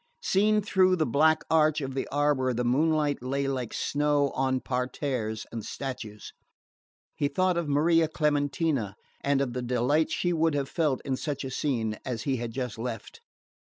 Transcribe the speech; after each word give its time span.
Seen 0.23 0.63
through 0.63 0.95
the 0.95 1.05
black 1.05 1.43
arch 1.47 1.79
of 1.79 1.93
the 1.93 2.07
arbour 2.07 2.55
the 2.55 2.63
moonlight 2.63 3.21
lay 3.21 3.47
like 3.47 3.71
snow 3.71 4.31
on 4.31 4.59
parterres 4.59 5.45
and 5.51 5.63
statues. 5.63 6.33
He 7.15 7.27
thought 7.27 7.55
of 7.55 7.69
Maria 7.69 8.07
Clementina, 8.07 8.95
and 9.23 9.41
of 9.41 9.53
the 9.53 9.61
delight 9.61 10.09
she 10.09 10.33
would 10.33 10.55
have 10.55 10.69
felt 10.69 11.01
in 11.05 11.17
such 11.17 11.43
a 11.43 11.51
scene 11.51 11.99
as 12.03 12.23
he 12.23 12.37
had 12.37 12.49
just 12.51 12.79
left. 12.79 13.21